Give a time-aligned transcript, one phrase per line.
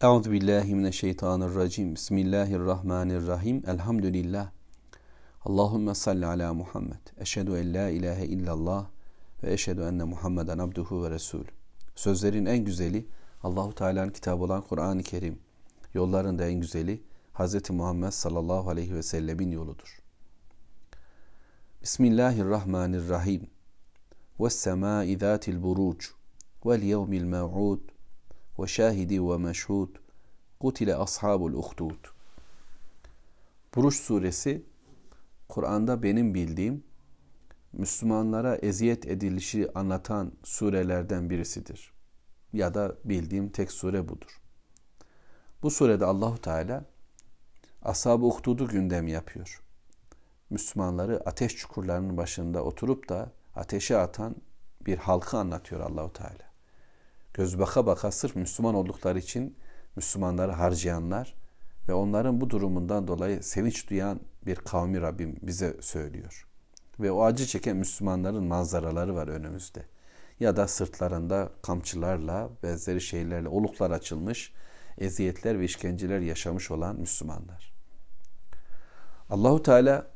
[0.00, 1.94] Euzu billahi mineşşeytanirracim.
[1.94, 3.62] Bismillahirrahmanirrahim.
[3.66, 4.50] Elhamdülillah.
[5.44, 7.00] Allahumme salli ala Muhammed.
[7.18, 8.86] Eşhedü en la ilahe illallah
[9.42, 11.44] ve eşhedü enne Muhammeden abduhu ve resul.
[11.94, 13.06] Sözlerin en güzeli
[13.42, 15.38] Allahu Teala'nın kitabı olan Kur'an-ı Kerim.
[15.94, 17.02] Yolların da en güzeli
[17.34, 17.70] Hz.
[17.70, 20.02] Muhammed sallallahu aleyhi ve sellemin yoludur.
[21.82, 23.46] Bismillahirrahmanirrahim.
[24.40, 26.06] Ve semâi zâtil buruc
[26.66, 27.93] vel yevmil mev'ud
[28.58, 29.96] ve meşhud
[30.60, 32.04] kutile ashabul uhdud.
[33.74, 34.62] Buruş suresi
[35.48, 36.84] Kur'an'da benim bildiğim
[37.72, 41.92] Müslümanlara eziyet edilişi anlatan surelerden birisidir.
[42.52, 44.40] Ya da bildiğim tek sure budur.
[45.62, 46.84] Bu surede Allahu Teala
[47.82, 49.62] ashab-ı uhdudu gündem yapıyor.
[50.50, 54.36] Müslümanları ateş çukurlarının başında oturup da ateşe atan
[54.86, 56.43] bir halkı anlatıyor Allahu Teala
[57.34, 59.56] göz baka baka sırf Müslüman oldukları için
[59.96, 61.34] Müslümanları harcayanlar
[61.88, 66.46] ve onların bu durumundan dolayı sevinç duyan bir kavmi Rabbim bize söylüyor.
[67.00, 69.86] Ve o acı çeken Müslümanların manzaraları var önümüzde.
[70.40, 74.52] Ya da sırtlarında kamçılarla, benzeri şeylerle oluklar açılmış,
[74.98, 77.74] eziyetler ve işkenceler yaşamış olan Müslümanlar.
[79.30, 80.10] Allahu Teala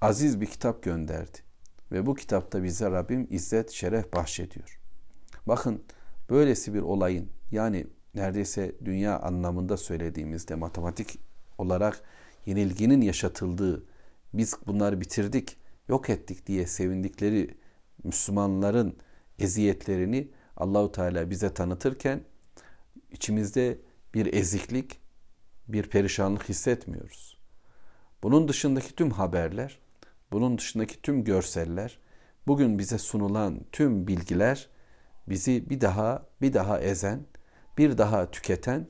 [0.00, 1.38] aziz bir kitap gönderdi.
[1.92, 4.80] Ve bu kitapta bize Rabbim izzet, şeref bahşediyor.
[5.46, 5.84] Bakın
[6.30, 11.18] Böylesi bir olayın yani neredeyse dünya anlamında söylediğimizde matematik
[11.58, 12.02] olarak
[12.46, 13.84] yenilginin yaşatıldığı
[14.34, 15.56] biz bunları bitirdik,
[15.88, 17.56] yok ettik diye sevindikleri
[18.04, 18.96] Müslümanların
[19.38, 22.20] eziyetlerini Allahu Teala bize tanıtırken
[23.10, 23.78] içimizde
[24.14, 25.00] bir eziklik,
[25.68, 27.38] bir perişanlık hissetmiyoruz.
[28.22, 29.78] Bunun dışındaki tüm haberler,
[30.32, 31.98] bunun dışındaki tüm görseller,
[32.46, 34.68] bugün bize sunulan tüm bilgiler
[35.28, 37.20] bizi bir daha bir daha ezen,
[37.78, 38.86] bir daha tüketen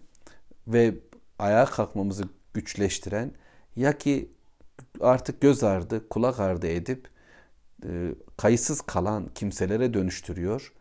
[0.68, 0.94] ve
[1.38, 3.32] ayağa kalkmamızı güçleştiren
[3.76, 4.32] ya ki
[5.00, 7.08] artık göz ardı, kulak ardı edip
[7.84, 10.72] e, kayıtsız kalan kimselere dönüştürüyor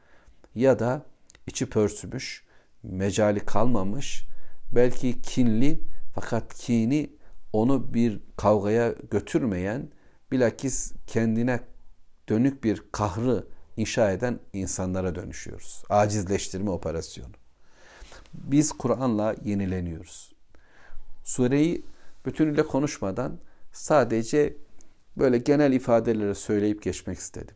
[0.55, 1.05] ya da
[1.47, 2.43] içi pörsümüş,
[2.83, 4.27] mecali kalmamış,
[4.71, 5.79] belki kinli
[6.15, 7.09] fakat kini
[7.53, 9.89] onu bir kavgaya götürmeyen
[10.31, 11.59] bilakis kendine
[12.29, 13.47] dönük bir kahrı
[13.77, 15.83] inşa eden insanlara dönüşüyoruz.
[15.89, 17.33] Acizleştirme operasyonu.
[18.33, 20.33] Biz Kur'an'la yenileniyoruz.
[21.23, 21.85] Sureyi
[22.25, 23.39] bütünüyle konuşmadan
[23.71, 24.57] sadece
[25.17, 27.55] böyle genel ifadeleri söyleyip geçmek istedim.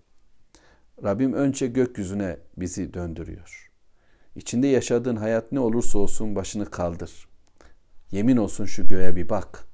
[1.04, 3.72] Rabbim önce gökyüzüne bizi döndürüyor.
[4.36, 7.28] İçinde yaşadığın hayat ne olursa olsun başını kaldır.
[8.12, 9.68] Yemin olsun şu göğe bir bak.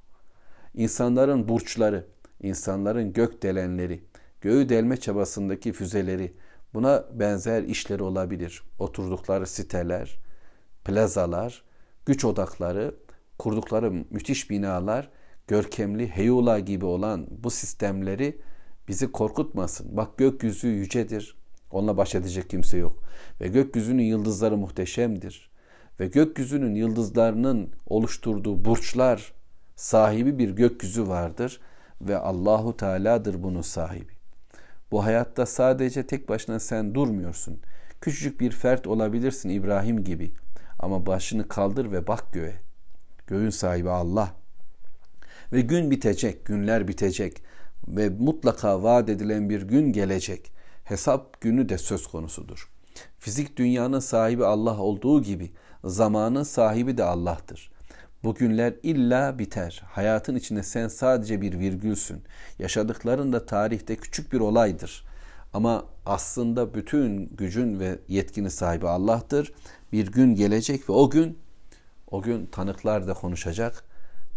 [0.74, 2.06] İnsanların burçları,
[2.42, 4.04] insanların gök delenleri,
[4.44, 6.34] göğü delme çabasındaki füzeleri,
[6.74, 8.62] buna benzer işleri olabilir.
[8.78, 10.18] Oturdukları siteler,
[10.84, 11.62] plazalar,
[12.06, 12.94] güç odakları,
[13.38, 15.10] kurdukları müthiş binalar,
[15.46, 18.40] görkemli heyula gibi olan bu sistemleri
[18.88, 19.96] bizi korkutmasın.
[19.96, 21.36] Bak gökyüzü yücedir.
[21.70, 23.02] Onunla baş edecek kimse yok.
[23.40, 25.50] Ve gökyüzünün yıldızları muhteşemdir.
[26.00, 29.32] Ve gökyüzünün yıldızlarının oluşturduğu burçlar
[29.76, 31.60] sahibi bir gökyüzü vardır
[32.00, 34.13] ve Allahu Teala'dır bunun sahibi.
[34.94, 37.60] Bu hayatta sadece tek başına sen durmuyorsun.
[38.00, 40.32] Küçücük bir fert olabilirsin İbrahim gibi.
[40.78, 42.54] Ama başını kaldır ve bak göğe.
[43.26, 44.34] Göğün sahibi Allah.
[45.52, 47.42] Ve gün bitecek, günler bitecek
[47.88, 50.52] ve mutlaka vaat edilen bir gün gelecek.
[50.84, 52.70] Hesap günü de söz konusudur.
[53.18, 55.52] Fizik dünyanın sahibi Allah olduğu gibi
[55.84, 57.70] zamanın sahibi de Allah'tır.
[58.24, 59.82] Bu günler illa biter.
[59.86, 62.22] Hayatın içinde sen sadece bir virgülsün.
[62.58, 65.04] Yaşadıkların da tarihte küçük bir olaydır.
[65.52, 69.52] Ama aslında bütün gücün ve yetkinin sahibi Allah'tır.
[69.92, 71.38] Bir gün gelecek ve o gün
[72.10, 73.84] o gün tanıklar da konuşacak.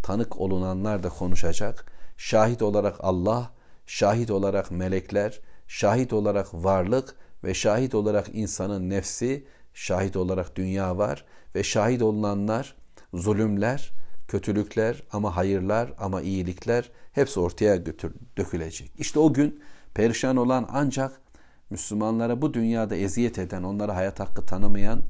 [0.04, 1.86] Tanık olunanlar da konuşacak.
[2.18, 3.52] Şahit olarak Allah,
[3.86, 11.26] şahit olarak melekler, şahit olarak varlık ve şahit olarak insanın nefsi, şahit olarak dünya var
[11.56, 12.76] ve şahit olunanlar
[13.14, 13.92] zulümler,
[14.28, 18.92] kötülükler ama hayırlar ama iyilikler hepsi ortaya götür, dökülecek.
[18.98, 19.60] İşte o gün
[19.94, 21.22] perişan olan ancak
[21.70, 25.02] Müslümanlara bu dünyada eziyet eden, onlara hayat hakkı tanımayan,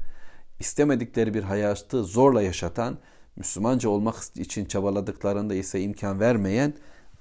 [0.60, 2.98] istemedikleri bir hayatı zorla yaşatan,
[3.36, 6.74] Müslümanca olmak için çabaladıklarında ise imkan vermeyen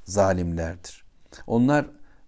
[0.03, 1.05] zalimlerdir.
[1.47, 1.85] Onlar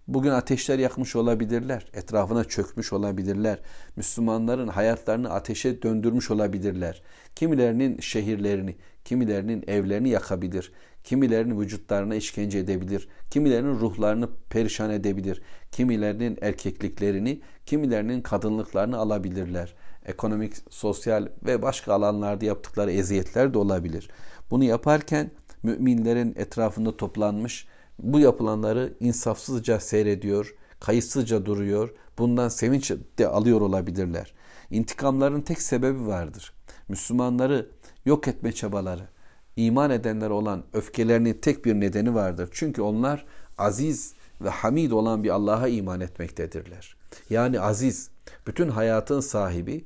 [0.08, 3.58] bugün ateşler yakmış olabilirler, etrafına çökmüş olabilirler,
[3.96, 7.02] Müslümanların hayatlarını ateşe döndürmüş olabilirler.
[7.34, 10.72] Kimilerinin şehirlerini, kimilerinin evlerini yakabilir,
[11.04, 15.42] kimilerinin vücutlarına işkence edebilir, kimilerinin ruhlarını perişan edebilir,
[15.72, 19.74] kimilerinin erkekliklerini, kimilerinin kadınlıklarını alabilirler.
[20.06, 24.10] ekonomik, sosyal ve başka alanlarda yaptıkları eziyetler de olabilir.
[24.50, 25.30] Bunu yaparken
[25.62, 27.66] müminlerin etrafında toplanmış
[28.02, 31.94] bu yapılanları insafsızca seyrediyor, kayıtsızca duruyor.
[32.18, 34.34] Bundan sevinç de alıyor olabilirler.
[34.70, 36.52] İntikamların tek sebebi vardır.
[36.88, 37.70] Müslümanları
[38.04, 39.08] yok etme çabaları,
[39.56, 42.48] iman edenler olan öfkelerinin tek bir nedeni vardır.
[42.52, 43.26] Çünkü onlar
[43.58, 46.96] aziz ve hamid olan bir Allah'a iman etmektedirler.
[47.30, 48.10] Yani aziz,
[48.46, 49.84] bütün hayatın sahibi,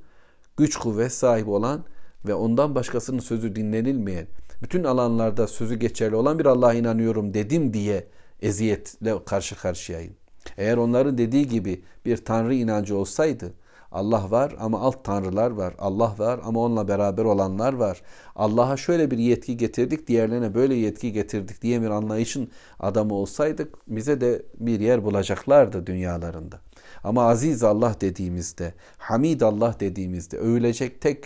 [0.57, 1.85] güç kuvvet sahibi olan
[2.27, 4.27] ve ondan başkasının sözü dinlenilmeyen,
[4.63, 8.07] bütün alanlarda sözü geçerli olan bir Allah'a inanıyorum dedim diye
[8.43, 10.15] eziyetle karşı karşıyayım.
[10.57, 13.53] Eğer onların dediği gibi bir tanrı inancı olsaydı
[13.95, 15.75] Allah var ama alt tanrılar var.
[15.79, 18.03] Allah var ama onunla beraber olanlar var.
[18.37, 22.49] Allah'a şöyle bir yetki getirdik, diğerlerine böyle yetki getirdik diye bir anlayışın
[22.81, 26.61] adamı olsaydık bize de bir yer bulacaklardı dünyalarında.
[27.05, 31.25] Ama aziz Allah dediğimizde, hamid Allah dediğimizde, övülecek tek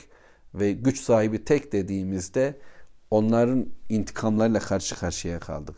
[0.54, 2.54] ve güç sahibi tek dediğimizde
[3.10, 5.76] onların intikamlarıyla karşı karşıya kaldık.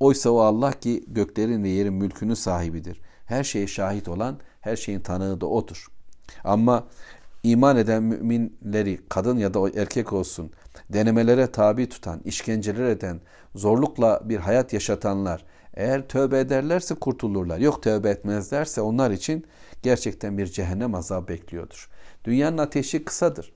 [0.00, 3.00] Oysa o Allah ki göklerin ve yerin mülkünün sahibidir.
[3.26, 5.86] Her şeye şahit olan, her şeyin tanığı da O'dur.
[6.44, 6.86] Ama
[7.42, 10.50] iman eden müminleri kadın ya da erkek olsun
[10.92, 13.20] denemelere tabi tutan, işkenceler eden,
[13.54, 15.44] zorlukla bir hayat yaşatanlar
[15.74, 17.58] eğer tövbe ederlerse kurtulurlar.
[17.58, 19.46] Yok tövbe etmezlerse onlar için
[19.82, 21.90] gerçekten bir cehennem azabı bekliyordur.
[22.24, 23.52] Dünyanın ateşi kısadır.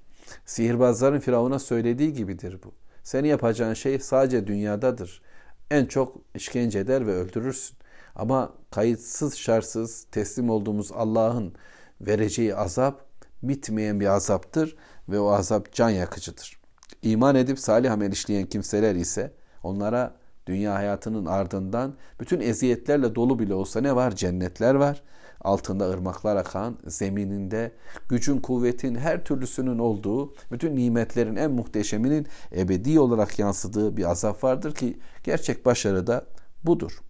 [0.46, 2.72] Sihirbazların Firavun'a söylediği gibidir bu.
[3.02, 5.22] Seni yapacağın şey sadece dünyadadır.
[5.70, 7.76] En çok işkence eder ve öldürürsün.
[8.16, 11.54] Ama kayıtsız şartsız teslim olduğumuz Allah'ın
[12.00, 13.04] vereceği azap
[13.42, 14.76] bitmeyen bir azaptır
[15.08, 16.60] ve o azap can yakıcıdır.
[17.02, 19.32] İman edip salih amel işleyen kimseler ise
[19.62, 20.14] onlara
[20.46, 24.16] dünya hayatının ardından bütün eziyetlerle dolu bile olsa ne var?
[24.16, 25.02] Cennetler var.
[25.40, 27.72] Altında ırmaklar akan, zemininde
[28.08, 32.26] gücün, kuvvetin, her türlüsünün olduğu, bütün nimetlerin en muhteşeminin
[32.56, 36.26] ebedi olarak yansıdığı bir azap vardır ki gerçek başarı da
[36.64, 37.00] budur.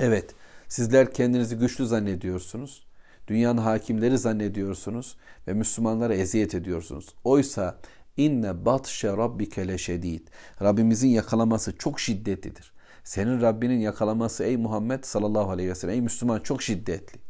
[0.00, 0.34] Evet,
[0.68, 2.90] sizler kendinizi güçlü zannediyorsunuz
[3.30, 5.16] dünyanın hakimleri zannediyorsunuz
[5.48, 7.06] ve Müslümanlara eziyet ediyorsunuz.
[7.24, 7.78] Oysa
[8.16, 10.28] inne batşe rabbike leşedid.
[10.62, 12.72] Rabbimizin yakalaması çok şiddetlidir.
[13.04, 17.20] Senin Rabbinin yakalaması ey Muhammed sallallahu aleyhi ve sellem ey Müslüman çok şiddetli.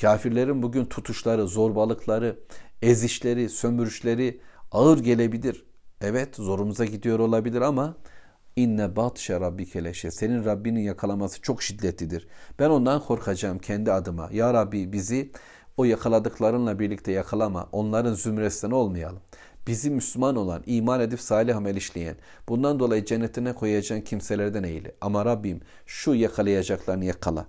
[0.00, 2.38] Kafirlerin bugün tutuşları, zorbalıkları,
[2.82, 4.40] ezişleri, sömürüşleri
[4.72, 5.66] ağır gelebilir.
[6.00, 7.96] Evet zorumuza gidiyor olabilir ama
[8.56, 10.10] İnne batşe rabbike leşe.
[10.10, 12.28] Senin Rabbinin yakalaması çok şiddetlidir.
[12.58, 14.28] Ben ondan korkacağım kendi adıma.
[14.32, 15.32] Ya Rabbi bizi
[15.76, 17.68] o yakaladıklarınla birlikte yakalama.
[17.72, 19.20] Onların zümresinden olmayalım.
[19.66, 22.16] Bizi Müslüman olan, iman edip salih amel işleyen,
[22.48, 24.94] bundan dolayı cennetine koyacağın kimselerden eyle.
[25.00, 27.46] Ama Rabbim şu yakalayacaklarını yakala.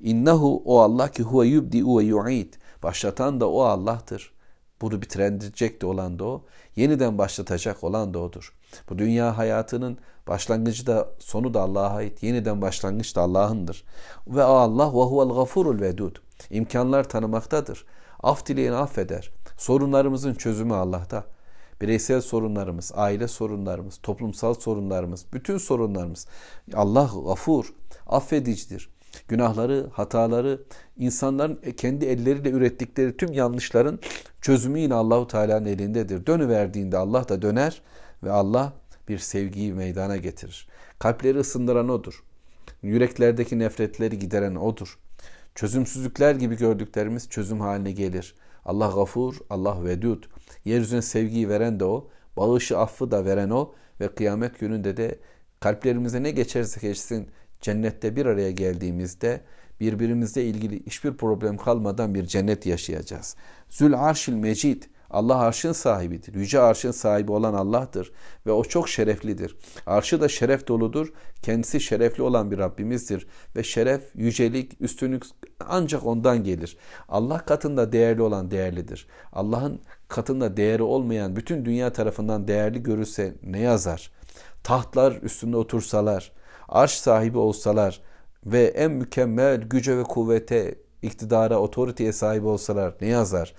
[0.00, 2.54] İnnehu o Allah ki huve yubdi ve yu'id.
[2.82, 4.32] Başlatan da o Allah'tır.
[4.80, 6.44] Bunu bitirecek de olan da o.
[6.76, 8.54] Yeniden başlatacak olan da odur.
[8.88, 9.98] Bu dünya hayatının
[10.28, 12.22] başlangıcı da sonu da Allah'a ait.
[12.22, 13.84] Yeniden başlangıç da Allah'ındır.
[14.26, 16.16] Ve Allah ve huvel gafurul vedud.
[16.50, 17.84] İmkanlar tanımaktadır.
[18.22, 19.30] Af dileyen affeder.
[19.56, 21.24] Sorunlarımızın çözümü Allah'ta.
[21.80, 26.26] Bireysel sorunlarımız, aile sorunlarımız, toplumsal sorunlarımız, bütün sorunlarımız.
[26.74, 27.74] Allah gafur,
[28.06, 28.90] affedicidir.
[29.28, 30.62] Günahları, hataları,
[30.96, 33.98] insanların kendi elleriyle ürettikleri tüm yanlışların
[34.40, 36.26] çözümü yine Allahu Teala'nın elindedir.
[36.26, 37.82] Dönüverdiğinde Allah da döner
[38.22, 38.72] ve Allah
[39.08, 40.68] bir sevgiyi meydana getirir.
[40.98, 42.24] Kalpleri ısındıran odur.
[42.82, 44.98] Yüreklerdeki nefretleri gideren odur.
[45.54, 48.34] Çözümsüzlükler gibi gördüklerimiz çözüm haline gelir.
[48.64, 50.24] Allah gafur, Allah vedud.
[50.64, 55.18] Yeryüzüne sevgiyi veren de o, bağışı affı da veren o ve kıyamet gününde de
[55.60, 57.28] kalplerimize ne geçerse geçsin
[57.60, 59.40] cennette bir araya geldiğimizde
[59.80, 63.36] birbirimizle ilgili hiçbir problem kalmadan bir cennet yaşayacağız.
[63.68, 66.34] Zül arşil mecid Allah arşın sahibidir.
[66.34, 68.12] Yüce arşın sahibi olan Allah'tır
[68.46, 69.56] ve o çok şereflidir.
[69.86, 71.12] Arşı da şeref doludur.
[71.42, 73.26] Kendisi şerefli olan bir Rabbimizdir
[73.56, 75.22] ve şeref, yücelik, üstünlük
[75.68, 76.76] ancak ondan gelir.
[77.08, 79.06] Allah katında değerli olan değerlidir.
[79.32, 84.12] Allah'ın katında değeri olmayan bütün dünya tarafından değerli görülse ne yazar?
[84.62, 86.32] Tahtlar üstünde otursalar,
[86.68, 88.00] arş sahibi olsalar
[88.46, 93.54] ve en mükemmel güce ve kuvvete, iktidara, otoriteye sahip olsalar ne yazar?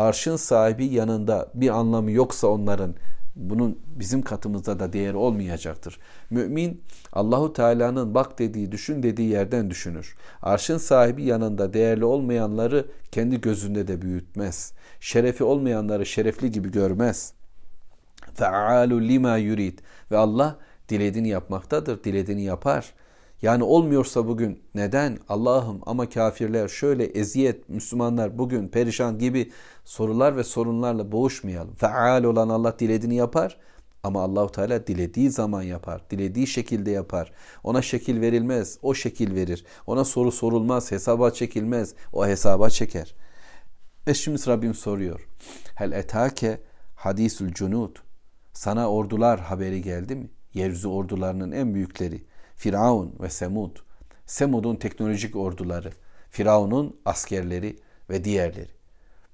[0.00, 2.94] Arşın sahibi yanında bir anlamı yoksa onların
[3.36, 5.98] bunun bizim katımızda da değeri olmayacaktır.
[6.30, 10.16] Mümin Allahu Teala'nın bak dediği, düşün dediği yerden düşünür.
[10.42, 14.72] Arşın sahibi yanında değerli olmayanları kendi gözünde de büyütmez.
[15.00, 17.32] Şerefi olmayanları şerefli gibi görmez.
[18.34, 19.78] Fe'alu lima yurid
[20.10, 22.92] ve Allah dilediğini yapmaktadır, dilediğini yapar.
[23.42, 29.52] Yani olmuyorsa bugün neden Allah'ım ama kafirler şöyle eziyet Müslümanlar bugün perişan gibi
[29.84, 31.74] sorular ve sorunlarla boğuşmayalım.
[31.74, 33.58] Feal olan Allah dilediğini yapar
[34.02, 37.32] ama Allahu Teala dilediği zaman yapar, dilediği şekilde yapar.
[37.64, 39.64] Ona şekil verilmez, o şekil verir.
[39.86, 43.14] Ona soru sorulmaz, hesaba çekilmez, o hesaba çeker.
[44.06, 45.28] Ve şimdi Rabbim soruyor.
[45.74, 46.60] Hel etake
[46.94, 47.96] hadisül cunud.
[48.52, 50.30] Sana ordular haberi geldi mi?
[50.54, 52.24] Yeryüzü ordularının en büyükleri.
[52.60, 53.76] Firavun ve Semud.
[54.26, 55.92] Semud'un teknolojik orduları.
[56.30, 57.76] Firavun'un askerleri
[58.10, 58.70] ve diğerleri.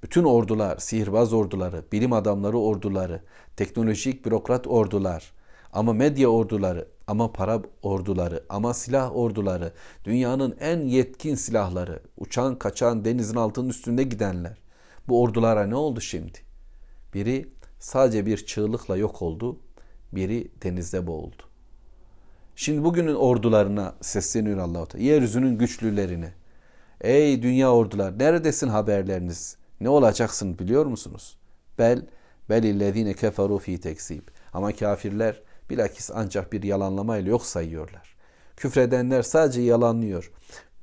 [0.03, 3.23] Bütün ordular, sihirbaz orduları, bilim adamları orduları,
[3.57, 5.33] teknolojik bürokrat ordular,
[5.73, 9.73] ama medya orduları, ama para orduları, ama silah orduları,
[10.05, 14.59] dünyanın en yetkin silahları, uçan kaçan denizin altının üstünde gidenler.
[15.09, 16.39] Bu ordulara ne oldu şimdi?
[17.15, 19.61] Biri sadece bir çığlıkla yok oldu,
[20.13, 21.46] biri denizde boğuldu.
[22.59, 25.05] Şimdi bugünün ordularına sesleniyor Allah-u Teala.
[25.05, 26.33] Yeryüzünün güçlülerine.
[27.01, 29.57] Ey dünya ordular neredesin haberleriniz?
[29.81, 31.39] Ne olacaksın biliyor musunuz?
[31.79, 32.07] Bel
[32.51, 34.23] belillezine keferu fi tekzib.
[34.53, 38.17] Ama kafirler bilakis ancak bir yalanlamayla yok sayıyorlar.
[38.57, 40.33] Küfredenler sadece yalanlıyor.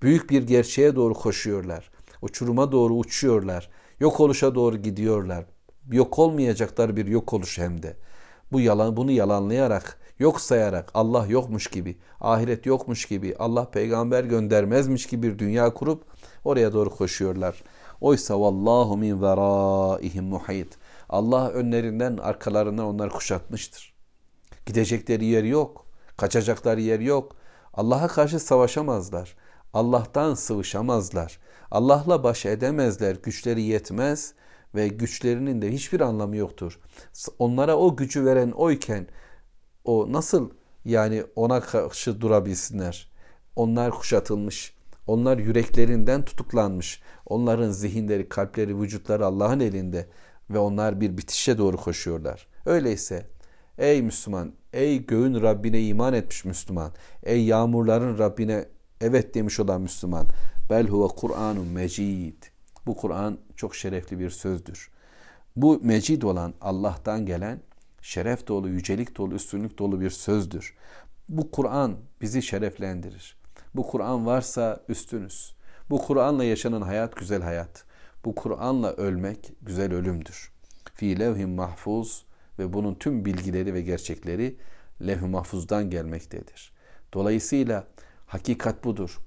[0.01, 1.92] Büyük bir gerçeğe doğru koşuyorlar.
[2.22, 3.70] Uçuruma doğru uçuyorlar.
[4.00, 5.46] Yok oluşa doğru gidiyorlar.
[5.92, 7.96] Yok olmayacaklar bir yok oluş hem de.
[8.51, 15.05] Bu yalan bunu yalanlayarak, yok sayarak Allah yokmuş gibi, ahiret yokmuş gibi, Allah peygamber göndermezmiş
[15.05, 16.03] gibi bir dünya kurup
[16.43, 17.63] oraya doğru koşuyorlar.
[18.01, 20.77] Oysa vallahu min veraihim muhit.
[21.10, 23.93] Allah önlerinden arkalarından onları kuşatmıştır.
[24.65, 25.86] Gidecekleri yer yok.
[26.17, 27.36] Kaçacakları yer yok.
[27.74, 29.36] Allah'a karşı savaşamazlar.
[29.74, 31.39] Allah'tan sıvışamazlar.
[31.72, 33.15] Allah'la baş edemezler.
[33.24, 34.34] Güçleri yetmez
[34.75, 36.79] ve güçlerinin de hiçbir anlamı yoktur.
[37.39, 39.08] Onlara o gücü veren oyken
[39.86, 40.50] o nasıl
[40.86, 43.12] yani ona karşı durabilsinler?
[43.56, 44.74] Onlar kuşatılmış.
[45.08, 47.02] Onlar yüreklerinden tutuklanmış.
[47.25, 50.08] Onların zihinleri, kalpleri, vücutları Allah'ın elinde
[50.50, 52.48] ve onlar bir bitişe doğru koşuyorlar.
[52.66, 53.25] Öyleyse
[53.78, 56.92] ey Müslüman, ey göğün Rabbine iman etmiş Müslüman,
[57.24, 58.66] ey yağmurların Rabbine
[59.02, 60.28] evet demiş olan Müslüman.
[60.70, 62.44] Bel huve Kur'anun mecid.
[62.86, 64.92] Bu Kur'an çok şerefli bir sözdür.
[65.56, 67.60] Bu mecid olan Allah'tan gelen
[68.04, 70.74] şeref dolu, yücelik dolu, üstünlük dolu bir sözdür.
[71.30, 73.38] Bu Kur'an bizi şereflendirir.
[73.76, 75.56] Bu Kur'an varsa üstünüz.
[75.90, 77.86] Bu Kur'an'la yaşanan hayat güzel hayat.
[78.26, 80.52] Bu Kur'an'la ölmek güzel ölümdür.
[80.94, 82.26] Fi levhin mahfuz
[82.60, 84.58] ve bunun tüm bilgileri ve gerçekleri
[85.02, 86.74] levh-i mahfuzdan gelmektedir.
[87.14, 87.88] Dolayısıyla
[88.26, 89.20] hakikat budur.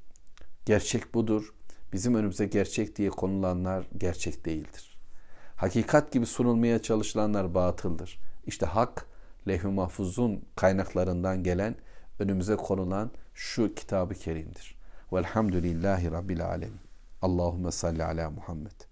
[0.67, 1.55] Gerçek budur.
[1.93, 4.99] Bizim önümüze gerçek diye konulanlar gerçek değildir.
[5.57, 8.19] Hakikat gibi sunulmaya çalışılanlar batıldır.
[8.47, 9.07] İşte hak
[9.49, 11.75] levh-i mahfuzun kaynaklarından gelen
[12.19, 14.77] önümüze konulan şu kitabı kerimdir.
[15.13, 16.81] Velhamdülillahi Rabbil alemin.
[17.23, 18.86] Allahümme salli ala Muhammed.